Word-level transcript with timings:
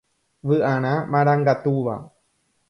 Vy'arã 0.51 0.93
marangatúva. 1.17 1.95